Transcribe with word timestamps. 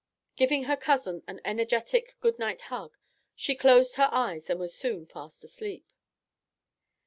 Giving 0.35 0.63
her 0.63 0.75
cousin 0.75 1.21
an 1.27 1.39
energetic 1.45 2.15
good 2.21 2.39
night 2.39 2.61
hug, 2.73 2.97
she 3.35 3.55
closed 3.55 3.97
her 3.97 4.09
eyes 4.11 4.49
and 4.49 4.59
was 4.59 4.75
soon 4.75 5.05
fast 5.05 5.43
asleep. 5.43 5.87